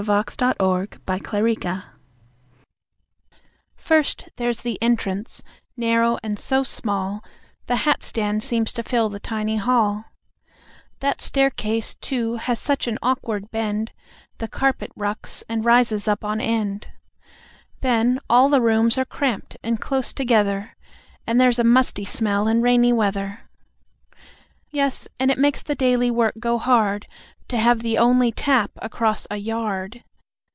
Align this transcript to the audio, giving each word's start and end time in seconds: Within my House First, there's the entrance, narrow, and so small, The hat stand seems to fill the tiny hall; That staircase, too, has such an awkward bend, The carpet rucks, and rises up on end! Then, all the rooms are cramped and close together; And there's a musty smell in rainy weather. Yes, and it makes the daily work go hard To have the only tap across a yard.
Within 0.01 0.55
my 1.07 1.19
House 1.23 1.83
First, 3.75 4.29
there's 4.37 4.61
the 4.61 4.79
entrance, 4.81 5.43
narrow, 5.77 6.17
and 6.23 6.39
so 6.39 6.63
small, 6.63 7.23
The 7.67 7.75
hat 7.75 8.01
stand 8.01 8.41
seems 8.41 8.73
to 8.73 8.81
fill 8.81 9.09
the 9.09 9.19
tiny 9.19 9.57
hall; 9.57 10.05
That 11.01 11.21
staircase, 11.21 11.93
too, 11.93 12.37
has 12.37 12.57
such 12.57 12.87
an 12.87 12.97
awkward 13.03 13.51
bend, 13.51 13.91
The 14.39 14.47
carpet 14.47 14.91
rucks, 14.97 15.43
and 15.47 15.63
rises 15.63 16.07
up 16.07 16.23
on 16.25 16.41
end! 16.41 16.87
Then, 17.81 18.19
all 18.27 18.49
the 18.49 18.59
rooms 18.59 18.97
are 18.97 19.05
cramped 19.05 19.55
and 19.61 19.79
close 19.79 20.13
together; 20.13 20.75
And 21.27 21.39
there's 21.39 21.59
a 21.59 21.63
musty 21.63 22.05
smell 22.05 22.47
in 22.47 22.63
rainy 22.63 22.91
weather. 22.91 23.41
Yes, 24.71 25.07
and 25.19 25.29
it 25.29 25.37
makes 25.37 25.61
the 25.61 25.75
daily 25.75 26.09
work 26.09 26.35
go 26.39 26.57
hard 26.57 27.05
To 27.49 27.57
have 27.57 27.81
the 27.81 27.97
only 27.97 28.31
tap 28.31 28.71
across 28.77 29.27
a 29.29 29.35
yard. 29.35 30.05